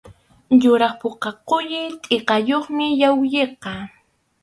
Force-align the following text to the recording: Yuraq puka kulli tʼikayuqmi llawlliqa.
Yuraq 0.61 0.93
puka 1.01 1.29
kulli 1.47 1.81
tʼikayuqmi 2.03 2.85
llawlliqa. 2.99 3.71